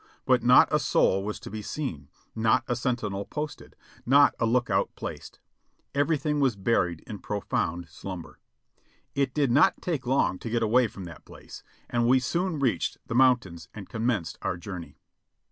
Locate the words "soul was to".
0.79-1.51